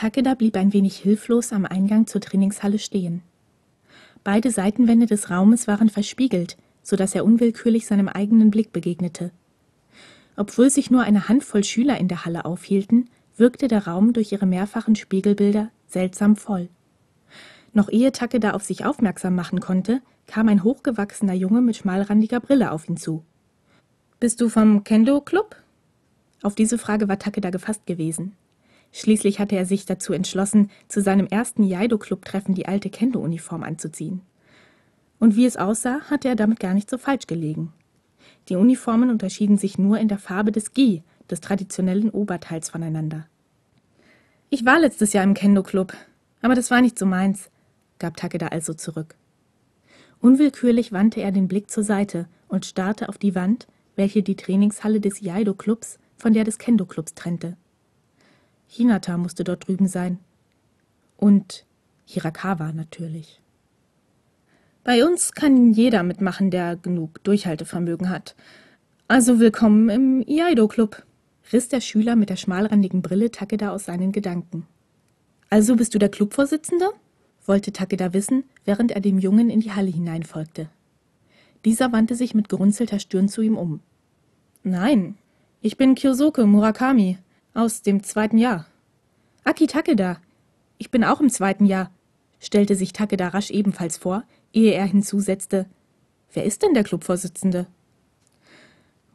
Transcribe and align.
Takeda 0.00 0.32
blieb 0.32 0.56
ein 0.56 0.72
wenig 0.72 0.96
hilflos 0.96 1.52
am 1.52 1.66
Eingang 1.66 2.06
zur 2.06 2.22
Trainingshalle 2.22 2.78
stehen. 2.78 3.20
Beide 4.24 4.50
Seitenwände 4.50 5.04
des 5.04 5.28
Raumes 5.28 5.68
waren 5.68 5.90
verspiegelt, 5.90 6.56
so 6.82 6.96
dass 6.96 7.14
er 7.14 7.22
unwillkürlich 7.22 7.86
seinem 7.86 8.08
eigenen 8.08 8.50
Blick 8.50 8.72
begegnete. 8.72 9.30
Obwohl 10.36 10.70
sich 10.70 10.90
nur 10.90 11.02
eine 11.02 11.28
Handvoll 11.28 11.64
Schüler 11.64 11.98
in 11.98 12.08
der 12.08 12.24
Halle 12.24 12.46
aufhielten, 12.46 13.10
wirkte 13.36 13.68
der 13.68 13.86
Raum 13.86 14.14
durch 14.14 14.32
ihre 14.32 14.46
mehrfachen 14.46 14.96
Spiegelbilder 14.96 15.70
seltsam 15.86 16.34
voll. 16.36 16.70
Noch 17.74 17.90
ehe 17.90 18.10
Takeda 18.10 18.52
auf 18.52 18.64
sich 18.64 18.86
aufmerksam 18.86 19.34
machen 19.34 19.60
konnte, 19.60 20.00
kam 20.26 20.48
ein 20.48 20.64
hochgewachsener 20.64 21.34
Junge 21.34 21.60
mit 21.60 21.76
schmalrandiger 21.76 22.40
Brille 22.40 22.72
auf 22.72 22.88
ihn 22.88 22.96
zu. 22.96 23.22
Bist 24.18 24.40
du 24.40 24.48
vom 24.48 24.82
Kendo-Club? 24.82 25.56
Auf 26.40 26.54
diese 26.54 26.78
Frage 26.78 27.06
war 27.06 27.18
Takeda 27.18 27.50
gefasst 27.50 27.84
gewesen. 27.84 28.34
Schließlich 28.92 29.38
hatte 29.38 29.56
er 29.56 29.66
sich 29.66 29.86
dazu 29.86 30.12
entschlossen, 30.12 30.70
zu 30.88 31.00
seinem 31.00 31.26
ersten 31.26 31.62
Jaido-Club-Treffen 31.62 32.54
die 32.54 32.66
alte 32.66 32.90
Kendo-Uniform 32.90 33.62
anzuziehen. 33.62 34.22
Und 35.18 35.36
wie 35.36 35.46
es 35.46 35.56
aussah, 35.56 36.00
hatte 36.10 36.28
er 36.28 36.36
damit 36.36 36.60
gar 36.60 36.74
nicht 36.74 36.90
so 36.90 36.98
falsch 36.98 37.26
gelegen. 37.26 37.72
Die 38.48 38.56
Uniformen 38.56 39.10
unterschieden 39.10 39.58
sich 39.58 39.78
nur 39.78 39.98
in 39.98 40.08
der 40.08 40.18
Farbe 40.18 40.50
des 40.50 40.72
Gi, 40.72 41.02
des 41.30 41.40
traditionellen 41.40 42.10
Oberteils, 42.10 42.70
voneinander. 42.70 43.26
Ich 44.48 44.64
war 44.64 44.80
letztes 44.80 45.12
Jahr 45.12 45.22
im 45.22 45.34
Kendo-Club, 45.34 45.92
aber 46.42 46.54
das 46.54 46.70
war 46.70 46.80
nicht 46.80 46.98
so 46.98 47.06
meins, 47.06 47.50
gab 47.98 48.16
Takeda 48.16 48.48
also 48.48 48.74
zurück. 48.74 49.14
Unwillkürlich 50.20 50.90
wandte 50.90 51.20
er 51.20 51.30
den 51.30 51.48
Blick 51.48 51.70
zur 51.70 51.84
Seite 51.84 52.26
und 52.48 52.66
starrte 52.66 53.08
auf 53.08 53.16
die 53.16 53.34
Wand, 53.34 53.68
welche 53.94 54.22
die 54.22 54.36
Trainingshalle 54.36 55.00
des 55.00 55.20
Jaido-Clubs 55.20 55.98
von 56.16 56.32
der 56.32 56.44
des 56.44 56.58
Kendo-Clubs 56.58 57.14
trennte. 57.14 57.56
Hinata 58.72 59.18
musste 59.18 59.42
dort 59.42 59.66
drüben 59.66 59.88
sein. 59.88 60.20
Und 61.16 61.66
Hirakawa 62.04 62.72
natürlich. 62.72 63.42
Bei 64.84 65.04
uns 65.04 65.32
kann 65.32 65.72
jeder 65.72 66.04
mitmachen, 66.04 66.52
der 66.52 66.76
genug 66.76 67.22
Durchhaltevermögen 67.24 68.08
hat. 68.08 68.36
Also 69.08 69.40
willkommen 69.40 69.88
im 69.88 70.22
Iaido-Club, 70.22 71.04
riss 71.52 71.66
der 71.66 71.80
Schüler 71.80 72.14
mit 72.14 72.30
der 72.30 72.36
schmalrandigen 72.36 73.02
Brille 73.02 73.32
Takeda 73.32 73.70
aus 73.70 73.86
seinen 73.86 74.12
Gedanken. 74.12 74.68
Also 75.50 75.74
bist 75.74 75.92
du 75.94 75.98
der 75.98 76.08
Clubvorsitzende? 76.08 76.90
wollte 77.46 77.72
Takeda 77.72 78.12
wissen, 78.12 78.44
während 78.64 78.92
er 78.92 79.00
dem 79.00 79.18
Jungen 79.18 79.50
in 79.50 79.58
die 79.58 79.72
Halle 79.72 79.90
hineinfolgte. 79.90 80.68
Dieser 81.64 81.90
wandte 81.90 82.14
sich 82.14 82.34
mit 82.34 82.48
gerunzelter 82.48 83.00
Stirn 83.00 83.28
zu 83.28 83.42
ihm 83.42 83.56
um. 83.56 83.80
Nein, 84.62 85.16
ich 85.60 85.76
bin 85.76 85.96
Kyosoke 85.96 86.46
Murakami 86.46 87.18
aus 87.54 87.82
dem 87.82 88.02
zweiten 88.02 88.38
Jahr. 88.38 88.66
Aki 89.44 89.66
Takeda, 89.66 90.20
ich 90.78 90.90
bin 90.90 91.04
auch 91.04 91.20
im 91.20 91.30
zweiten 91.30 91.66
Jahr, 91.66 91.90
stellte 92.38 92.74
sich 92.74 92.92
Takeda 92.92 93.28
rasch 93.28 93.50
ebenfalls 93.50 93.96
vor, 93.96 94.24
ehe 94.52 94.72
er 94.72 94.86
hinzusetzte, 94.86 95.66
wer 96.32 96.44
ist 96.44 96.62
denn 96.62 96.74
der 96.74 96.84
Clubvorsitzende? 96.84 97.66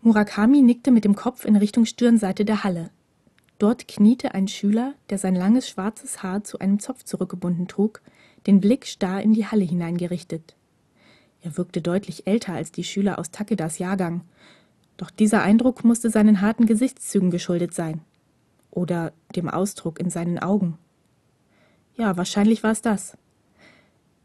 Murakami 0.01 0.61
nickte 0.61 0.91
mit 0.91 1.05
dem 1.05 1.15
Kopf 1.15 1.45
in 1.45 1.55
Richtung 1.55 1.85
Stirnseite 1.85 2.45
der 2.45 2.63
Halle. 2.63 2.91
Dort 3.57 3.87
kniete 3.87 4.33
ein 4.33 4.47
Schüler, 4.47 4.93
der 5.09 5.17
sein 5.17 5.33
langes 5.33 5.69
schwarzes 5.69 6.21
Haar 6.21 6.43
zu 6.43 6.59
einem 6.59 6.79
Zopf 6.79 7.03
zurückgebunden 7.03 7.67
trug, 7.67 8.01
den 8.45 8.59
Blick 8.59 8.85
starr 8.85 9.21
in 9.21 9.33
die 9.33 9.47
Halle 9.47 9.63
hineingerichtet. 9.63 10.55
Er 11.41 11.57
wirkte 11.57 11.81
deutlich 11.81 12.27
älter 12.27 12.53
als 12.53 12.71
die 12.71 12.83
Schüler 12.83 13.17
aus 13.17 13.31
Takedas 13.31 13.79
Jahrgang, 13.79 14.21
doch 14.97 15.09
dieser 15.09 15.41
Eindruck 15.41 15.83
musste 15.83 16.09
seinen 16.09 16.41
harten 16.41 16.65
Gesichtszügen 16.65 17.31
geschuldet 17.31 17.73
sein. 17.73 18.01
Oder 18.75 19.13
dem 19.35 19.49
Ausdruck 19.49 19.99
in 19.99 20.11
seinen 20.11 20.37
Augen. 20.37 20.77
Ja, 21.95 22.17
wahrscheinlich 22.17 22.61
war 22.61 22.71
es 22.71 22.81
das. 22.81 23.17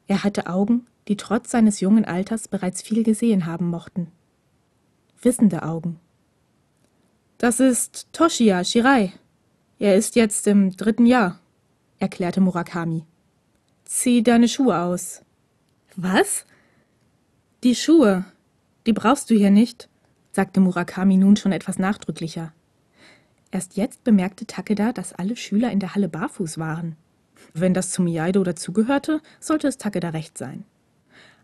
Er 0.09 0.25
hatte 0.25 0.49
Augen, 0.49 0.87
die 1.09 1.17
trotz 1.17 1.53
seines 1.53 1.81
jungen 1.81 2.05
Alters 2.05 2.49
bereits 2.49 2.83
viel 2.83 3.05
gesehen 3.05 3.47
haben 3.47 3.69
mochten. 3.69 4.11
Wissende 5.23 5.63
Augen. 5.63 6.01
Das 7.39 7.61
ist 7.61 8.09
Toshia 8.13 8.65
Shirai. 8.65 9.13
Er 9.79 9.95
ist 9.95 10.17
jetzt 10.17 10.47
im 10.49 10.77
dritten 10.77 11.07
Jahr, 11.07 11.39
erklärte 11.99 12.41
Murakami. 12.41 13.05
Zieh 13.85 14.23
deine 14.23 14.49
Schuhe 14.49 14.79
aus. 14.81 15.23
Was? 15.95 16.45
Die 17.63 17.77
Schuhe. 17.77 18.25
Die 18.87 18.93
brauchst 18.93 19.31
du 19.31 19.35
hier 19.35 19.51
nicht, 19.51 19.89
sagte 20.33 20.59
Murakami 20.61 21.17
nun 21.17 21.37
schon 21.37 21.53
etwas 21.53 21.79
nachdrücklicher. 21.79 22.53
Erst 23.51 23.77
jetzt 23.77 24.05
bemerkte 24.05 24.47
Takeda, 24.47 24.93
dass 24.93 25.13
alle 25.13 25.37
Schüler 25.37 25.71
in 25.73 25.81
der 25.81 25.95
Halle 25.95 26.09
barfuß 26.09 26.59
waren. 26.59 26.97
Wenn 27.53 27.75
das 27.75 27.91
zum 27.91 28.05
Miyaido 28.05 28.45
dazugehörte, 28.45 29.21
sollte 29.41 29.67
es 29.67 29.79
Takeda 29.79 30.11
recht 30.11 30.39
sein. 30.39 30.65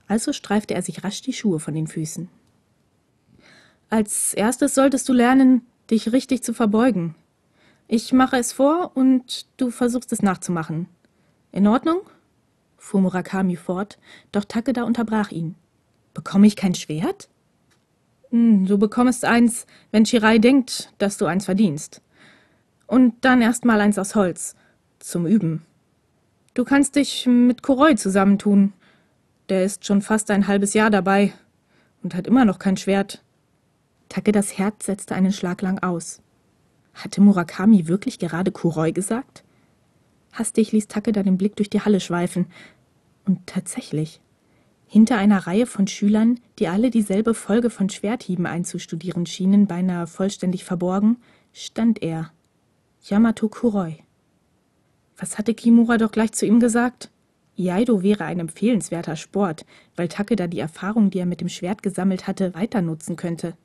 Also 0.06 0.32
streifte 0.32 0.74
er 0.74 0.82
sich 0.82 1.02
rasch 1.02 1.22
die 1.22 1.32
Schuhe 1.32 1.58
von 1.58 1.74
den 1.74 1.88
Füßen. 1.88 2.28
Als 3.90 4.34
erstes 4.34 4.74
solltest 4.74 5.08
du 5.08 5.12
lernen, 5.12 5.62
dich 5.90 6.12
richtig 6.12 6.42
zu 6.42 6.52
verbeugen. 6.54 7.14
Ich 7.88 8.12
mache 8.12 8.36
es 8.36 8.52
vor 8.52 8.92
und 8.94 9.46
du 9.56 9.70
versuchst 9.70 10.12
es 10.12 10.22
nachzumachen. 10.22 10.88
In 11.52 11.66
Ordnung? 11.66 12.00
fuhr 12.76 13.00
Murakami 13.00 13.56
fort, 13.56 13.98
doch 14.32 14.44
Takeda 14.44 14.84
unterbrach 14.84 15.30
ihn. 15.30 15.56
Bekomme 16.14 16.46
ich 16.46 16.56
kein 16.56 16.74
Schwert? 16.74 17.28
Hm, 18.30 18.66
du 18.66 18.78
bekommst 18.78 19.24
eins, 19.24 19.66
wenn 19.90 20.06
Shirai 20.06 20.38
denkt, 20.38 20.92
dass 20.98 21.16
du 21.16 21.26
eins 21.26 21.44
verdienst. 21.44 22.02
Und 22.86 23.14
dann 23.24 23.42
erst 23.42 23.64
mal 23.64 23.80
eins 23.80 23.98
aus 23.98 24.14
Holz. 24.14 24.54
Zum 24.98 25.26
Üben. 25.26 25.62
Du 26.54 26.64
kannst 26.64 26.96
dich 26.96 27.26
mit 27.26 27.62
Kuroi 27.62 27.96
zusammentun. 27.96 28.72
Der 29.48 29.64
ist 29.64 29.84
schon 29.84 30.02
fast 30.02 30.30
ein 30.30 30.46
halbes 30.48 30.74
Jahr 30.74 30.90
dabei 30.90 31.32
und 32.02 32.14
hat 32.14 32.26
immer 32.26 32.44
noch 32.44 32.58
kein 32.58 32.76
Schwert. 32.76 33.22
Takedas 34.08 34.56
Herz 34.58 34.86
setzte 34.86 35.14
einen 35.14 35.32
Schlag 35.32 35.62
lang 35.62 35.80
aus. 35.82 36.22
Hatte 36.94 37.20
Murakami 37.20 37.88
wirklich 37.88 38.18
gerade 38.18 38.52
Kuroi 38.52 38.92
gesagt? 38.92 39.44
Hastig 40.32 40.72
ließ 40.72 40.88
Takeda 40.88 41.22
den 41.22 41.36
Blick 41.36 41.56
durch 41.56 41.70
die 41.70 41.80
Halle 41.80 42.00
schweifen. 42.00 42.46
Und 43.26 43.46
tatsächlich. 43.46 44.20
Hinter 44.86 45.18
einer 45.18 45.46
Reihe 45.46 45.66
von 45.66 45.86
Schülern, 45.86 46.40
die 46.58 46.68
alle 46.68 46.90
dieselbe 46.90 47.34
Folge 47.34 47.70
von 47.70 47.90
Schwerthieben 47.90 48.46
einzustudieren 48.46 49.26
schienen, 49.26 49.66
beinahe 49.66 50.06
vollständig 50.06 50.64
verborgen, 50.64 51.18
stand 51.52 52.02
er. 52.02 52.30
Yamato 53.02 53.48
Kuroi. 53.48 53.98
Was 55.18 55.38
hatte 55.38 55.54
Kimura 55.54 55.98
doch 55.98 56.12
gleich 56.12 56.32
zu 56.32 56.46
ihm 56.46 56.60
gesagt? 56.60 57.10
Iaido 57.56 58.02
wäre 58.02 58.24
ein 58.24 58.38
empfehlenswerter 58.38 59.16
Sport, 59.16 59.64
weil 59.96 60.08
Takeda 60.08 60.46
die 60.46 60.58
Erfahrung, 60.58 61.10
die 61.10 61.18
er 61.18 61.26
mit 61.26 61.40
dem 61.40 61.48
Schwert 61.48 61.82
gesammelt 61.82 62.26
hatte, 62.26 62.54
weiter 62.54 62.82
nutzen 62.82 63.16
könnte. 63.16 63.56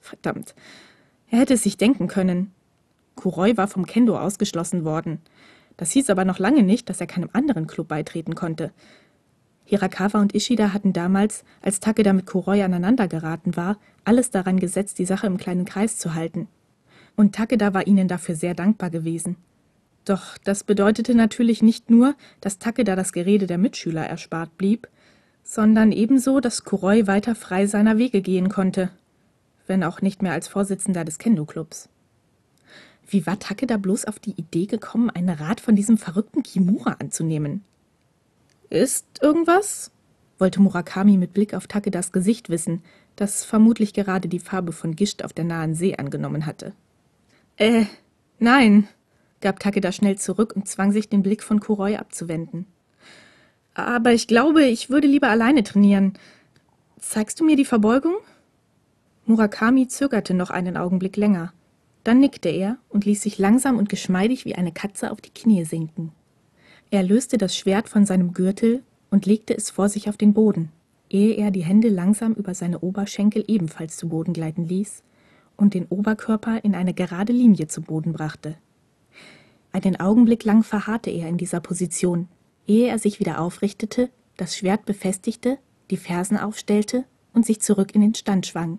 Verdammt. 0.00 0.54
Er 1.28 1.40
hätte 1.40 1.54
es 1.54 1.62
sich 1.62 1.76
denken 1.76 2.08
können. 2.08 2.52
Kuroi 3.16 3.56
war 3.56 3.68
vom 3.68 3.86
Kendo 3.86 4.18
ausgeschlossen 4.18 4.84
worden. 4.84 5.20
Das 5.76 5.90
hieß 5.90 6.08
aber 6.10 6.24
noch 6.24 6.38
lange 6.38 6.62
nicht, 6.62 6.88
dass 6.88 7.00
er 7.00 7.06
keinem 7.06 7.28
anderen 7.32 7.66
Club 7.66 7.88
beitreten 7.88 8.34
konnte. 8.34 8.72
Hirakawa 9.68 10.20
und 10.20 10.34
Ishida 10.34 10.72
hatten 10.72 10.92
damals, 10.92 11.44
als 11.60 11.80
Takeda 11.80 12.12
mit 12.12 12.24
Kuroi 12.24 12.62
aneinandergeraten 12.62 13.56
war, 13.56 13.78
alles 14.04 14.30
daran 14.30 14.60
gesetzt, 14.60 15.00
die 15.00 15.04
Sache 15.04 15.26
im 15.26 15.36
kleinen 15.36 15.64
Kreis 15.64 15.98
zu 15.98 16.14
halten. 16.14 16.46
Und 17.16 17.34
Takeda 17.34 17.74
war 17.74 17.86
ihnen 17.86 18.06
dafür 18.06 18.36
sehr 18.36 18.54
dankbar 18.54 18.90
gewesen. 18.90 19.36
Doch 20.04 20.38
das 20.38 20.62
bedeutete 20.62 21.16
natürlich 21.16 21.62
nicht 21.62 21.90
nur, 21.90 22.14
dass 22.40 22.60
Takeda 22.60 22.94
das 22.94 23.12
Gerede 23.12 23.48
der 23.48 23.58
Mitschüler 23.58 24.06
erspart 24.06 24.56
blieb, 24.56 24.86
sondern 25.42 25.90
ebenso, 25.90 26.38
dass 26.38 26.62
Kuroi 26.62 27.08
weiter 27.08 27.34
frei 27.34 27.66
seiner 27.66 27.98
Wege 27.98 28.22
gehen 28.22 28.48
konnte, 28.48 28.90
wenn 29.66 29.82
auch 29.82 30.00
nicht 30.00 30.22
mehr 30.22 30.32
als 30.32 30.46
Vorsitzender 30.46 31.04
des 31.04 31.18
Kendo-Clubs. 31.18 31.88
Wie 33.08 33.26
war 33.26 33.40
Takeda 33.40 33.78
bloß 33.78 34.04
auf 34.04 34.20
die 34.20 34.32
Idee 34.32 34.66
gekommen, 34.66 35.10
einen 35.10 35.30
Rat 35.30 35.60
von 35.60 35.74
diesem 35.74 35.98
verrückten 35.98 36.44
Kimura 36.44 36.96
anzunehmen? 37.00 37.64
Ist 38.70 39.06
irgendwas? 39.22 39.90
wollte 40.38 40.60
Murakami 40.60 41.16
mit 41.16 41.32
Blick 41.32 41.54
auf 41.54 41.66
Takedas 41.66 42.12
Gesicht 42.12 42.50
wissen, 42.50 42.82
das 43.16 43.44
vermutlich 43.44 43.94
gerade 43.94 44.28
die 44.28 44.38
Farbe 44.38 44.72
von 44.72 44.94
Gischt 44.94 45.22
auf 45.22 45.32
der 45.32 45.44
nahen 45.44 45.74
See 45.74 45.96
angenommen 45.96 46.44
hatte. 46.44 46.74
Äh, 47.56 47.86
nein, 48.38 48.86
gab 49.40 49.60
Takeda 49.60 49.92
schnell 49.92 50.18
zurück 50.18 50.54
und 50.54 50.68
zwang 50.68 50.92
sich, 50.92 51.08
den 51.08 51.22
Blick 51.22 51.42
von 51.42 51.60
Kuroi 51.60 51.96
abzuwenden. 51.96 52.66
Aber 53.74 54.12
ich 54.12 54.26
glaube, 54.26 54.64
ich 54.64 54.90
würde 54.90 55.06
lieber 55.06 55.28
alleine 55.28 55.62
trainieren. 55.62 56.14
Zeigst 56.98 57.40
du 57.40 57.44
mir 57.44 57.56
die 57.56 57.64
Verbeugung? 57.64 58.16
Murakami 59.26 59.88
zögerte 59.88 60.34
noch 60.34 60.50
einen 60.50 60.76
Augenblick 60.76 61.16
länger. 61.16 61.52
Dann 62.04 62.20
nickte 62.20 62.48
er 62.48 62.78
und 62.88 63.04
ließ 63.04 63.22
sich 63.22 63.38
langsam 63.38 63.78
und 63.78 63.88
geschmeidig 63.88 64.44
wie 64.44 64.54
eine 64.54 64.72
Katze 64.72 65.10
auf 65.10 65.20
die 65.20 65.34
Knie 65.34 65.64
sinken. 65.64 66.12
Er 66.90 67.02
löste 67.02 67.36
das 67.36 67.56
Schwert 67.56 67.88
von 67.88 68.06
seinem 68.06 68.32
Gürtel 68.32 68.82
und 69.10 69.26
legte 69.26 69.56
es 69.56 69.70
vor 69.70 69.88
sich 69.88 70.08
auf 70.08 70.16
den 70.16 70.34
Boden, 70.34 70.70
ehe 71.10 71.34
er 71.34 71.50
die 71.50 71.64
Hände 71.64 71.88
langsam 71.88 72.32
über 72.34 72.54
seine 72.54 72.80
Oberschenkel 72.80 73.44
ebenfalls 73.48 73.96
zu 73.96 74.08
Boden 74.08 74.32
gleiten 74.32 74.66
ließ 74.68 75.02
und 75.56 75.74
den 75.74 75.86
Oberkörper 75.86 76.62
in 76.64 76.74
eine 76.74 76.94
gerade 76.94 77.32
Linie 77.32 77.66
zu 77.66 77.82
Boden 77.82 78.12
brachte. 78.12 78.56
Einen 79.72 79.98
Augenblick 79.98 80.44
lang 80.44 80.62
verharrte 80.62 81.10
er 81.10 81.28
in 81.28 81.38
dieser 81.38 81.60
Position, 81.60 82.28
ehe 82.66 82.88
er 82.88 82.98
sich 82.98 83.20
wieder 83.20 83.40
aufrichtete, 83.40 84.10
das 84.36 84.56
Schwert 84.56 84.86
befestigte, 84.86 85.58
die 85.90 85.96
Fersen 85.96 86.36
aufstellte 86.36 87.04
und 87.32 87.44
sich 87.44 87.60
zurück 87.60 87.94
in 87.94 88.00
den 88.00 88.14
Stand 88.14 88.46
schwang. 88.46 88.78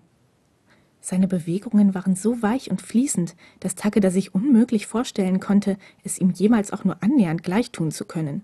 Seine 1.10 1.30
Bewegungen 1.30 1.96
waren 1.96 2.18
so 2.18 2.42
weich 2.42 2.70
und 2.70 2.82
fließend, 2.82 3.38
dass 3.62 3.76
Takeda 3.76 4.12
sich 4.12 4.36
unmöglich 4.36 4.88
vorstellen 4.88 5.40
konnte, 5.40 5.78
es 6.04 6.20
ihm 6.20 6.32
jemals 6.32 6.74
auch 6.74 6.84
nur 6.84 7.02
annähernd 7.02 7.44
gleich 7.44 7.72
tun 7.72 7.92
zu 7.92 8.04
können. 8.04 8.44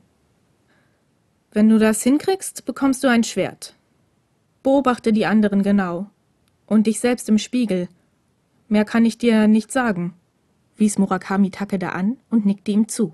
Wenn 1.51 1.67
du 1.67 1.77
das 1.77 2.01
hinkriegst, 2.03 2.63
bekommst 2.63 3.03
du 3.03 3.09
ein 3.09 3.25
Schwert. 3.25 3.75
Beobachte 4.63 5.11
die 5.11 5.25
anderen 5.25 5.61
genau. 5.61 6.09
Und 6.65 6.87
dich 6.87 7.01
selbst 7.01 7.27
im 7.27 7.37
Spiegel. 7.37 7.89
Mehr 8.69 8.85
kann 8.85 9.03
ich 9.03 9.17
dir 9.17 9.49
nicht 9.49 9.69
sagen, 9.69 10.13
wies 10.77 10.97
Murakami 10.97 11.51
Takeda 11.51 11.89
an 11.89 12.15
und 12.29 12.45
nickte 12.45 12.71
ihm 12.71 12.87
zu. 12.87 13.13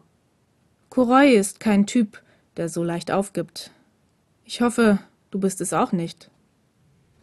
Kuroi 0.89 1.33
ist 1.33 1.59
kein 1.59 1.87
Typ, 1.87 2.21
der 2.55 2.69
so 2.69 2.83
leicht 2.83 3.09
aufgibt. 3.09 3.71
Ich 4.45 4.61
hoffe, 4.61 4.99
du 5.31 5.39
bist 5.39 5.59
es 5.59 5.73
auch 5.73 5.91
nicht. 5.91 6.29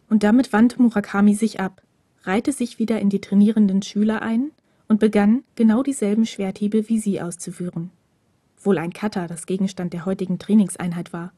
Und 0.09 0.23
damit 0.23 0.51
wandte 0.51 0.81
Murakami 0.81 1.33
sich 1.33 1.61
ab, 1.61 1.83
reihte 2.23 2.51
sich 2.51 2.79
wieder 2.79 2.99
in 2.99 3.09
die 3.09 3.21
trainierenden 3.21 3.81
Schüler 3.81 4.21
ein 4.21 4.51
und 4.87 4.99
begann, 4.99 5.43
genau 5.55 5.83
dieselben 5.83 6.25
Schwerthiebe 6.25 6.89
wie 6.89 6.99
sie 6.99 7.21
auszuführen. 7.21 7.91
Wohl 8.61 8.77
ein 8.77 8.93
Kata, 8.93 9.27
das 9.27 9.45
Gegenstand 9.45 9.93
der 9.93 10.05
heutigen 10.05 10.39
Trainingseinheit 10.39 11.13
war. 11.13 11.31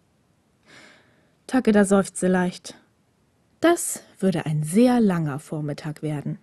Takeda 1.47 1.85
seufzte 1.85 2.27
leicht. 2.27 2.75
Das 3.59 4.03
würde 4.19 4.45
ein 4.45 4.63
sehr 4.63 5.01
langer 5.01 5.39
Vormittag 5.39 6.01
werden. 6.01 6.37